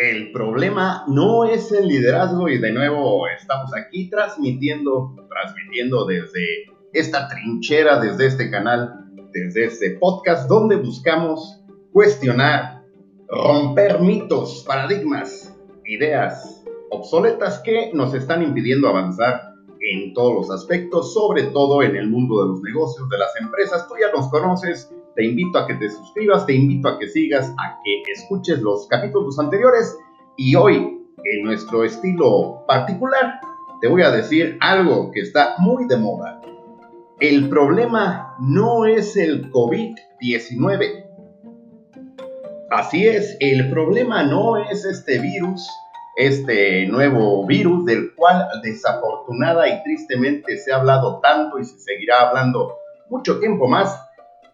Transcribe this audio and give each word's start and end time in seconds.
El 0.00 0.32
problema 0.32 1.04
no 1.08 1.44
es 1.44 1.72
el 1.72 1.86
liderazgo 1.86 2.48
y 2.48 2.56
de 2.56 2.72
nuevo 2.72 3.28
estamos 3.28 3.70
aquí 3.76 4.08
transmitiendo, 4.08 5.14
transmitiendo 5.28 6.06
desde 6.06 6.72
esta 6.94 7.28
trinchera, 7.28 8.00
desde 8.00 8.28
este 8.28 8.50
canal, 8.50 9.10
desde 9.30 9.66
este 9.66 9.98
podcast 10.00 10.48
donde 10.48 10.76
buscamos 10.76 11.60
cuestionar, 11.92 12.82
romper 13.28 14.00
mitos, 14.00 14.64
paradigmas, 14.66 15.54
ideas 15.84 16.64
obsoletas 16.88 17.58
que 17.58 17.90
nos 17.92 18.14
están 18.14 18.42
impidiendo 18.42 18.88
avanzar 18.88 19.52
en 19.80 20.14
todos 20.14 20.34
los 20.34 20.50
aspectos, 20.50 21.12
sobre 21.12 21.42
todo 21.42 21.82
en 21.82 21.94
el 21.96 22.08
mundo 22.08 22.40
de 22.40 22.48
los 22.48 22.62
negocios, 22.62 23.06
de 23.10 23.18
las 23.18 23.36
empresas. 23.38 23.86
Tú 23.86 23.96
ya 24.00 24.10
nos 24.18 24.30
conoces, 24.30 24.90
te 25.14 25.24
invito 25.24 25.58
a 25.58 25.66
que 25.66 25.74
te 25.74 25.88
suscribas, 25.88 26.46
te 26.46 26.54
invito 26.54 26.88
a 26.88 26.98
que 26.98 27.08
sigas, 27.08 27.50
a 27.58 27.78
que 27.84 28.02
escuches 28.12 28.60
los 28.60 28.86
capítulos 28.88 29.38
anteriores 29.38 29.96
y 30.36 30.54
hoy, 30.54 30.98
en 31.24 31.44
nuestro 31.44 31.84
estilo 31.84 32.64
particular, 32.66 33.40
te 33.80 33.88
voy 33.88 34.02
a 34.02 34.10
decir 34.10 34.56
algo 34.60 35.10
que 35.10 35.20
está 35.20 35.54
muy 35.58 35.86
de 35.86 35.96
moda. 35.96 36.40
El 37.18 37.48
problema 37.48 38.34
no 38.40 38.86
es 38.86 39.16
el 39.16 39.50
COVID-19. 39.50 41.06
Así 42.70 43.06
es, 43.06 43.36
el 43.40 43.68
problema 43.68 44.22
no 44.22 44.56
es 44.58 44.84
este 44.84 45.18
virus, 45.18 45.68
este 46.16 46.86
nuevo 46.86 47.44
virus 47.46 47.84
del 47.84 48.14
cual 48.14 48.46
desafortunada 48.62 49.68
y 49.68 49.82
tristemente 49.82 50.56
se 50.56 50.72
ha 50.72 50.76
hablado 50.76 51.20
tanto 51.20 51.58
y 51.58 51.64
se 51.64 51.78
seguirá 51.78 52.28
hablando 52.28 52.74
mucho 53.08 53.40
tiempo 53.40 53.66
más 53.66 53.98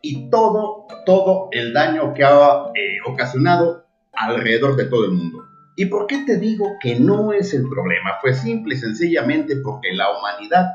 y 0.08 0.30
todo, 0.30 0.86
todo 1.04 1.48
el 1.50 1.72
daño 1.72 2.14
que 2.14 2.22
ha 2.22 2.66
eh, 2.74 2.98
ocasionado 3.04 3.86
alrededor 4.12 4.76
de 4.76 4.84
todo 4.84 5.04
el 5.04 5.10
mundo. 5.10 5.42
¿Y 5.74 5.86
por 5.86 6.06
qué 6.06 6.18
te 6.24 6.38
digo 6.38 6.76
que 6.80 7.00
no 7.00 7.32
es 7.32 7.52
el 7.52 7.68
problema? 7.68 8.12
Pues 8.22 8.38
simple 8.38 8.76
y 8.76 8.78
sencillamente 8.78 9.56
porque 9.56 9.92
la 9.92 10.06
humanidad, 10.16 10.66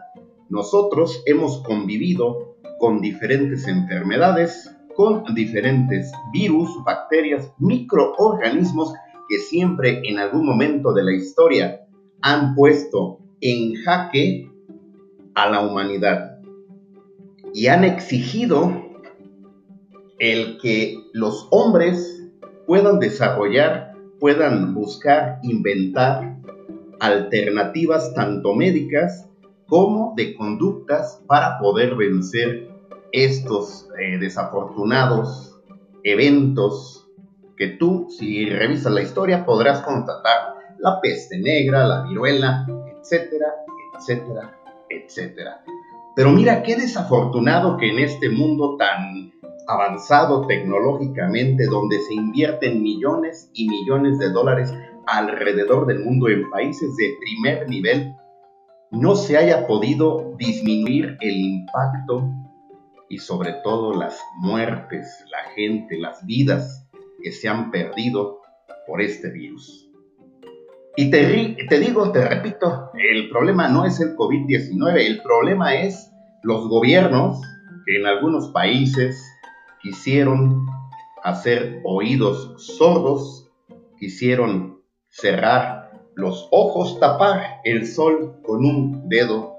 nosotros 0.49 1.23
hemos 1.25 1.63
convivido 1.63 2.57
con 2.77 2.99
diferentes 2.99 3.67
enfermedades, 3.67 4.69
con 4.97 5.23
diferentes 5.33 6.11
virus, 6.33 6.69
bacterias, 6.83 7.53
microorganismos 7.57 8.93
que 9.29 9.37
siempre 9.39 10.01
en 10.03 10.19
algún 10.19 10.45
momento 10.45 10.91
de 10.91 11.03
la 11.03 11.13
historia 11.13 11.85
han 12.21 12.53
puesto 12.53 13.19
en 13.39 13.75
jaque 13.75 14.51
a 15.35 15.49
la 15.49 15.61
humanidad 15.61 16.41
y 17.53 17.67
han 17.67 17.85
exigido 17.85 18.90
el 20.21 20.59
que 20.59 21.09
los 21.13 21.47
hombres 21.49 22.23
puedan 22.67 22.99
desarrollar, 22.99 23.95
puedan 24.19 24.75
buscar, 24.75 25.39
inventar 25.41 26.37
alternativas 26.99 28.13
tanto 28.13 28.53
médicas 28.53 29.27
como 29.65 30.13
de 30.15 30.35
conductas 30.35 31.23
para 31.25 31.57
poder 31.57 31.95
vencer 31.95 32.69
estos 33.11 33.87
eh, 33.99 34.19
desafortunados 34.19 35.59
eventos 36.03 37.09
que 37.57 37.69
tú, 37.69 38.05
si 38.11 38.47
revisas 38.47 38.93
la 38.93 39.01
historia, 39.01 39.43
podrás 39.43 39.81
constatar 39.81 40.53
la 40.77 41.01
peste 41.01 41.39
negra, 41.39 41.83
la 41.83 42.03
viruela, 42.03 42.67
etcétera, 42.95 43.47
etcétera, 43.97 44.55
etcétera. 44.87 45.63
Pero 46.15 46.31
mira 46.31 46.61
qué 46.61 46.75
desafortunado 46.75 47.77
que 47.77 47.89
en 47.89 47.97
este 47.97 48.29
mundo 48.29 48.75
tan 48.77 49.30
avanzado 49.67 50.45
tecnológicamente, 50.47 51.65
donde 51.65 51.99
se 51.99 52.13
invierten 52.13 52.81
millones 52.81 53.49
y 53.53 53.67
millones 53.69 54.19
de 54.19 54.29
dólares 54.29 54.73
alrededor 55.07 55.85
del 55.87 55.99
mundo 55.99 56.29
en 56.29 56.49
países 56.49 56.95
de 56.97 57.13
primer 57.19 57.67
nivel, 57.69 58.13
no 58.91 59.15
se 59.15 59.37
haya 59.37 59.67
podido 59.67 60.35
disminuir 60.37 61.17
el 61.21 61.35
impacto 61.35 62.29
y 63.09 63.17
sobre 63.17 63.53
todo 63.63 63.93
las 63.93 64.19
muertes, 64.37 65.25
la 65.31 65.51
gente, 65.53 65.97
las 65.97 66.25
vidas 66.25 66.87
que 67.21 67.31
se 67.31 67.47
han 67.47 67.71
perdido 67.71 68.41
por 68.87 69.01
este 69.01 69.29
virus. 69.31 69.89
Y 70.97 71.09
te, 71.09 71.55
te 71.69 71.79
digo, 71.79 72.11
te 72.11 72.27
repito, 72.27 72.91
el 72.93 73.29
problema 73.29 73.69
no 73.69 73.85
es 73.85 73.99
el 74.01 74.15
COVID-19, 74.15 75.05
el 75.05 75.21
problema 75.21 75.75
es 75.75 76.11
los 76.43 76.67
gobiernos 76.67 77.41
que 77.85 77.97
en 77.97 78.05
algunos 78.05 78.49
países 78.49 79.23
quisieron 79.81 80.65
hacer 81.23 81.81
oídos 81.83 82.53
sordos, 82.57 83.49
quisieron 83.97 84.81
cerrar 85.09 85.91
los 86.15 86.47
ojos, 86.51 86.99
tapar 86.99 87.61
el 87.63 87.87
sol 87.87 88.41
con 88.43 88.65
un 88.65 89.09
dedo 89.09 89.55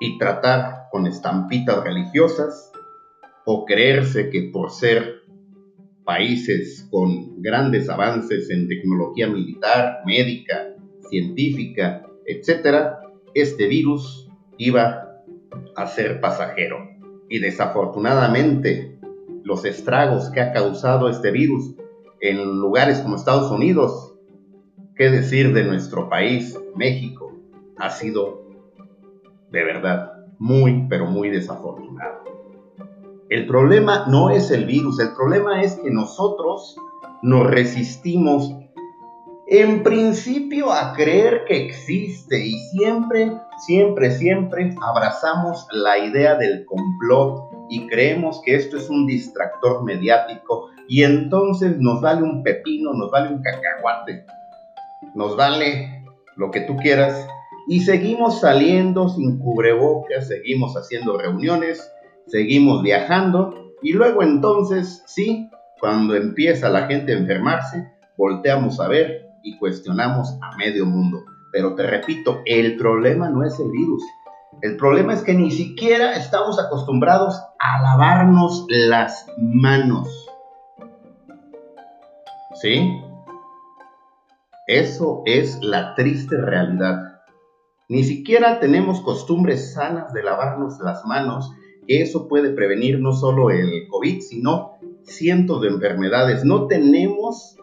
y 0.00 0.18
tratar 0.18 0.88
con 0.90 1.06
estampitas 1.06 1.82
religiosas 1.82 2.72
o 3.44 3.64
creerse 3.64 4.30
que 4.30 4.50
por 4.52 4.70
ser 4.70 5.22
países 6.04 6.86
con 6.90 7.42
grandes 7.42 7.88
avances 7.88 8.48
en 8.50 8.68
tecnología 8.68 9.26
militar, 9.26 10.02
médica, 10.06 10.74
científica, 11.10 12.06
etc., 12.26 12.94
este 13.34 13.66
virus 13.66 14.28
iba 14.56 15.22
a 15.74 15.86
ser 15.86 16.20
pasajero. 16.20 16.78
Y 17.28 17.40
desafortunadamente 17.40 18.96
los 19.46 19.64
estragos 19.64 20.28
que 20.30 20.40
ha 20.40 20.52
causado 20.52 21.08
este 21.08 21.30
virus 21.30 21.76
en 22.20 22.58
lugares 22.58 22.98
como 22.98 23.14
Estados 23.14 23.52
Unidos, 23.52 24.12
qué 24.96 25.08
decir 25.08 25.54
de 25.54 25.62
nuestro 25.62 26.08
país, 26.08 26.58
México, 26.74 27.32
ha 27.78 27.90
sido 27.90 28.42
de 29.52 29.62
verdad 29.62 30.14
muy, 30.40 30.88
pero 30.88 31.06
muy 31.06 31.30
desafortunado. 31.30 32.24
El 33.28 33.46
problema 33.46 34.06
no 34.08 34.30
es 34.30 34.50
el 34.50 34.64
virus, 34.64 34.98
el 34.98 35.14
problema 35.14 35.62
es 35.62 35.76
que 35.76 35.92
nosotros 35.92 36.76
nos 37.22 37.46
resistimos 37.46 38.52
en 39.46 39.84
principio 39.84 40.72
a 40.72 40.92
creer 40.94 41.44
que 41.46 41.66
existe 41.66 42.44
y 42.44 42.58
siempre, 42.70 43.30
siempre, 43.64 44.10
siempre 44.10 44.74
abrazamos 44.82 45.68
la 45.70 45.98
idea 45.98 46.34
del 46.34 46.64
complot 46.64 47.55
y 47.68 47.86
creemos 47.86 48.40
que 48.44 48.54
esto 48.54 48.76
es 48.76 48.88
un 48.88 49.06
distractor 49.06 49.84
mediático 49.84 50.70
y 50.88 51.02
entonces 51.02 51.78
nos 51.78 52.00
vale 52.00 52.22
un 52.22 52.42
pepino, 52.42 52.92
nos 52.94 53.10
vale 53.10 53.34
un 53.34 53.42
cacahuate, 53.42 54.24
nos 55.14 55.36
vale 55.36 56.04
lo 56.36 56.50
que 56.50 56.60
tú 56.60 56.76
quieras 56.76 57.26
y 57.68 57.80
seguimos 57.80 58.40
saliendo 58.40 59.08
sin 59.08 59.38
cubrebocas, 59.38 60.28
seguimos 60.28 60.76
haciendo 60.76 61.18
reuniones, 61.18 61.92
seguimos 62.26 62.82
viajando 62.82 63.72
y 63.82 63.92
luego 63.92 64.22
entonces, 64.22 65.02
sí, 65.06 65.50
cuando 65.80 66.14
empieza 66.14 66.68
la 66.68 66.86
gente 66.86 67.12
a 67.12 67.18
enfermarse, 67.18 67.90
volteamos 68.16 68.80
a 68.80 68.88
ver 68.88 69.28
y 69.42 69.56
cuestionamos 69.58 70.38
a 70.42 70.56
medio 70.56 70.86
mundo. 70.86 71.24
Pero 71.52 71.74
te 71.74 71.84
repito, 71.84 72.42
el 72.44 72.76
problema 72.76 73.28
no 73.30 73.44
es 73.44 73.58
el 73.60 73.70
virus, 73.70 74.02
el 74.62 74.76
problema 74.76 75.12
es 75.12 75.22
que 75.22 75.34
ni 75.34 75.50
siquiera 75.50 76.14
estamos 76.14 76.58
acostumbrados 76.58 77.40
a 77.58 77.82
lavarnos 77.82 78.64
las 78.68 79.26
manos. 79.38 80.08
¿Sí? 82.54 83.02
Eso 84.66 85.22
es 85.26 85.62
la 85.62 85.94
triste 85.94 86.36
realidad. 86.40 87.20
Ni 87.88 88.02
siquiera 88.02 88.58
tenemos 88.58 89.00
costumbres 89.02 89.74
sanas 89.74 90.12
de 90.12 90.22
lavarnos 90.22 90.80
las 90.80 91.04
manos. 91.04 91.52
Eso 91.86 92.26
puede 92.26 92.50
prevenir 92.50 92.98
no 92.98 93.12
solo 93.12 93.50
el 93.50 93.86
COVID, 93.88 94.20
sino 94.22 94.72
cientos 95.04 95.60
de 95.60 95.68
enfermedades. 95.68 96.44
No 96.44 96.66
tenemos 96.66 97.56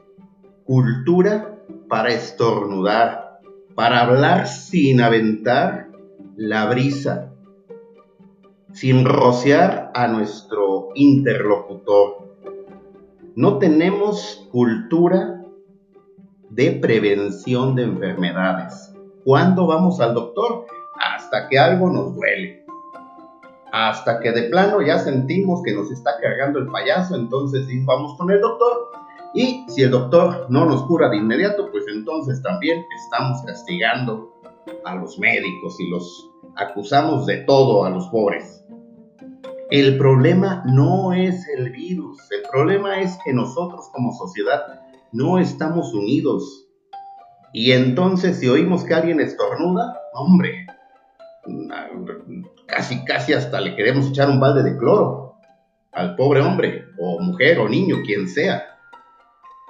cultura 0.63 1.57
para 1.89 2.09
estornudar, 2.09 3.41
para 3.75 4.01
hablar 4.01 4.47
sin 4.47 5.01
aventar 5.01 5.92
la 6.35 6.65
brisa, 6.65 7.31
sin 8.71 9.05
rociar 9.05 9.91
a 9.93 10.07
nuestro 10.07 10.89
interlocutor. 10.95 12.35
No 13.35 13.59
tenemos 13.59 14.47
cultura 14.51 15.43
de 16.49 16.71
prevención 16.71 17.75
de 17.75 17.83
enfermedades. 17.83 18.93
¿Cuándo 19.23 19.67
vamos 19.67 19.99
al 19.99 20.13
doctor? 20.13 20.65
Hasta 20.99 21.47
que 21.49 21.59
algo 21.59 21.89
nos 21.89 22.15
duele. 22.15 22.65
Hasta 23.71 24.19
que 24.19 24.31
de 24.31 24.43
plano 24.43 24.81
ya 24.81 24.99
sentimos 24.99 25.61
que 25.63 25.73
nos 25.73 25.91
está 25.91 26.11
cargando 26.21 26.59
el 26.59 26.67
payaso, 26.67 27.15
entonces 27.15 27.65
sí 27.67 27.83
vamos 27.85 28.15
con 28.17 28.29
el 28.31 28.39
doctor. 28.39 28.91
Y 29.33 29.65
si 29.67 29.81
el 29.81 29.91
doctor 29.91 30.45
no 30.49 30.65
nos 30.65 30.83
cura 30.83 31.09
de 31.09 31.17
inmediato, 31.17 31.71
pues 31.71 31.85
entonces 31.87 32.41
también 32.43 32.85
estamos 33.03 33.41
castigando 33.43 34.32
a 34.85 34.95
los 34.95 35.19
médicos 35.19 35.79
y 35.79 35.89
los 35.89 36.29
acusamos 36.55 37.25
de 37.25 37.37
todo 37.39 37.85
a 37.85 37.89
los 37.89 38.07
pobres. 38.07 38.65
El 39.69 39.97
problema 39.97 40.63
no 40.65 41.13
es 41.13 41.47
el 41.57 41.71
virus, 41.71 42.19
el 42.31 42.43
problema 42.51 43.01
es 43.01 43.17
que 43.25 43.33
nosotros 43.33 43.89
como 43.91 44.13
sociedad 44.13 44.81
no 45.11 45.39
estamos 45.39 45.93
unidos. 45.93 46.67
Y 47.53 47.71
entonces 47.71 48.39
si 48.39 48.47
oímos 48.47 48.83
que 48.83 48.93
alguien 48.93 49.19
estornuda, 49.19 49.99
hombre, 50.13 50.67
casi, 52.67 53.03
casi 53.05 53.33
hasta 53.33 53.61
le 53.61 53.75
queremos 53.75 54.09
echar 54.09 54.29
un 54.29 54.39
balde 54.39 54.63
de 54.63 54.77
cloro 54.77 55.23
al 55.91 56.15
pobre 56.15 56.41
hombre, 56.41 56.85
o 56.99 57.19
mujer, 57.19 57.59
o 57.59 57.69
niño, 57.69 57.97
quien 58.05 58.27
sea. 58.27 58.63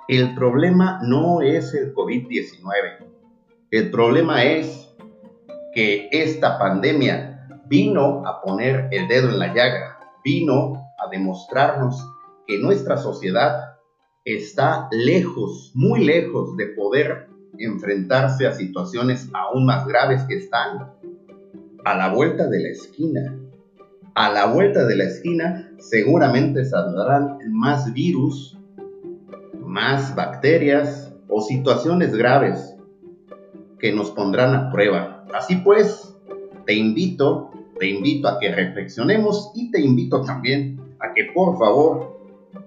El 0.08 0.34
problema 0.36 1.00
no 1.04 1.42
es 1.42 1.74
el 1.74 1.94
COVID-19. 1.94 3.13
El 3.74 3.90
problema 3.90 4.44
es 4.44 4.88
que 5.74 6.08
esta 6.12 6.60
pandemia 6.60 7.48
vino 7.66 8.24
a 8.24 8.40
poner 8.40 8.88
el 8.92 9.08
dedo 9.08 9.30
en 9.30 9.40
la 9.40 9.48
llaga, 9.48 9.98
vino 10.24 10.76
a 11.00 11.10
demostrarnos 11.10 12.08
que 12.46 12.60
nuestra 12.60 12.98
sociedad 12.98 13.80
está 14.26 14.90
lejos, 14.92 15.72
muy 15.74 16.06
lejos 16.06 16.56
de 16.56 16.68
poder 16.68 17.30
enfrentarse 17.58 18.46
a 18.46 18.52
situaciones 18.52 19.28
aún 19.34 19.66
más 19.66 19.88
graves 19.88 20.22
que 20.26 20.38
están 20.38 20.92
a 21.84 21.98
la 21.98 22.14
vuelta 22.14 22.48
de 22.48 22.60
la 22.60 22.70
esquina. 22.70 23.40
A 24.14 24.30
la 24.30 24.46
vuelta 24.46 24.86
de 24.86 24.98
la 24.98 25.06
esquina 25.06 25.72
seguramente 25.80 26.64
saldrán 26.64 27.40
más 27.50 27.92
virus, 27.92 28.56
más 29.66 30.14
bacterias 30.16 31.12
o 31.28 31.42
situaciones 31.42 32.16
graves 32.16 32.73
que 33.84 33.92
nos 33.92 34.12
pondrán 34.12 34.56
a 34.56 34.72
prueba. 34.72 35.26
Así 35.34 35.58
pues, 35.58 36.16
te 36.66 36.74
invito, 36.74 37.52
te 37.78 37.88
invito 37.90 38.30
a 38.30 38.40
que 38.40 38.50
reflexionemos 38.50 39.52
y 39.56 39.72
te 39.72 39.82
invito 39.82 40.22
también 40.22 40.80
a 41.02 41.14
que 41.14 41.26
por 41.34 41.58
favor 41.58 42.18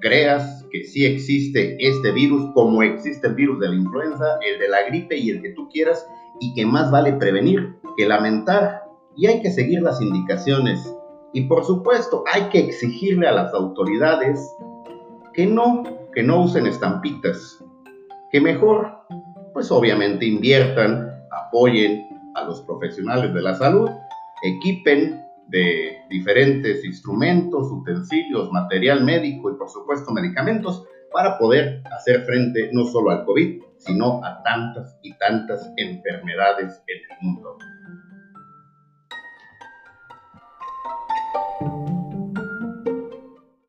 creas 0.03 0.67
que 0.71 0.85
sí 0.85 1.07
existe 1.07 1.79
este 1.81 2.13
virus 2.13 2.53
como 2.53 2.83
existe 2.83 3.29
el 3.29 3.35
virus 3.35 3.59
de 3.61 3.69
la 3.71 3.77
influenza, 3.77 4.39
el 4.47 4.59
de 4.59 4.69
la 4.69 4.83
gripe 4.89 5.17
y 5.17 5.31
el 5.31 5.41
que 5.41 5.53
tú 5.53 5.71
quieras 5.71 6.07
y 6.39 6.53
que 6.53 6.67
más 6.67 6.91
vale 6.91 7.15
prevenir 7.15 7.77
que 7.97 8.07
lamentar 8.07 8.83
y 9.17 9.27
hay 9.27 9.41
que 9.41 9.51
seguir 9.51 9.81
las 9.81 10.03
indicaciones. 10.03 10.95
Y 11.33 11.45
por 11.45 11.65
supuesto 11.65 12.25
hay 12.31 12.43
que 12.51 12.59
exigirle 12.59 13.27
a 13.27 13.33
las 13.33 13.55
autoridades 13.55 14.55
que 15.33 15.47
no, 15.47 15.83
que 16.13 16.23
no 16.23 16.43
usen 16.43 16.67
estampitas, 16.67 17.65
que 18.31 18.39
mejor, 18.39 18.96
pues 19.57 19.71
obviamente 19.71 20.27
inviertan, 20.27 21.25
apoyen 21.31 22.07
a 22.35 22.45
los 22.45 22.61
profesionales 22.61 23.33
de 23.33 23.41
la 23.41 23.55
salud, 23.55 23.89
equipen 24.43 25.25
de 25.49 25.97
diferentes 26.11 26.85
instrumentos, 26.85 27.73
utensilios, 27.73 28.53
material 28.53 29.03
médico 29.03 29.51
y 29.51 29.57
por 29.57 29.71
supuesto 29.71 30.13
medicamentos 30.13 30.85
para 31.11 31.39
poder 31.39 31.83
hacer 31.91 32.27
frente 32.27 32.69
no 32.75 32.85
solo 32.85 33.13
al 33.13 33.25
COVID, 33.25 33.63
sino 33.79 34.23
a 34.23 34.43
tantas 34.43 34.99
y 35.01 35.17
tantas 35.17 35.73
enfermedades 35.79 36.83
en 36.89 36.99
el 36.99 37.17
mundo. 37.23 37.57